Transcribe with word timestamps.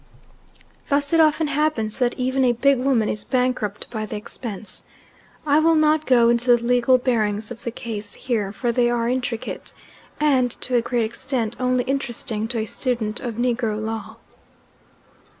Thus 0.87 1.13
it 1.13 1.19
often 1.19 1.49
happens 1.49 1.99
that 1.99 2.15
even 2.15 2.43
a 2.43 2.53
big 2.53 2.79
woman 2.79 3.07
is 3.07 3.23
bankrupt 3.23 3.87
by 3.91 4.07
the 4.07 4.15
expense. 4.15 4.85
I 5.45 5.59
will 5.59 5.75
not 5.75 6.07
go 6.07 6.29
into 6.29 6.57
the 6.57 6.63
legal 6.63 6.97
bearings 6.97 7.51
of 7.51 7.61
the 7.63 7.69
case 7.69 8.15
here, 8.15 8.51
for 8.51 8.71
they 8.71 8.89
are 8.89 9.07
intricate, 9.07 9.73
and, 10.19 10.49
to 10.61 10.73
a 10.75 10.81
great 10.81 11.05
extent, 11.05 11.55
only 11.59 11.83
interesting 11.83 12.47
to 12.47 12.57
a 12.57 12.65
student 12.65 13.19
of 13.19 13.35
Negro 13.35 13.79
law. 13.79 14.15